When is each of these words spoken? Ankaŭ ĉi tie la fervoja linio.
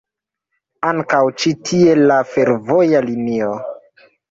Ankaŭ 0.91 1.19
ĉi 1.43 1.53
tie 1.69 1.95
la 2.05 2.19
fervoja 2.33 3.05
linio. 3.13 3.55